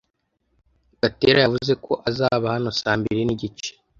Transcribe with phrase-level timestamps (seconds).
[1.01, 3.69] Gatera yavuze ko azaba hano saa mbiri nigice.